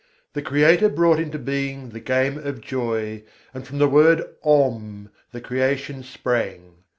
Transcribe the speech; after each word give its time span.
The 0.33 0.41
Creator 0.41 0.89
brought 0.89 1.19
into 1.19 1.37
being 1.37 1.89
the 1.89 1.99
Game 1.99 2.39
of 2.39 2.59
Joy: 2.59 3.21
and 3.53 3.67
from 3.67 3.77
the 3.77 3.87
word 3.87 4.23
Om 4.43 5.11
the 5.31 5.41
Creation 5.41 6.01
sprang. 6.01 6.77